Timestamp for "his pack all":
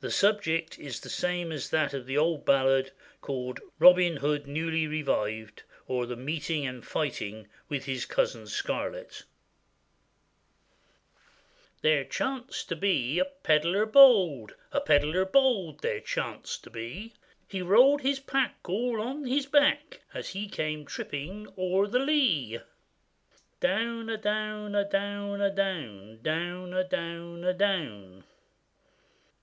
18.00-19.02